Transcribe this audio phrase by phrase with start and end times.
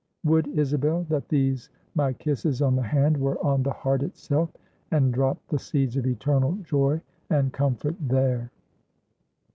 [0.23, 4.49] Would, Isabel, that these my kisses on the hand, were on the heart itself,
[4.89, 8.49] and dropt the seeds of eternal joy and comfort there."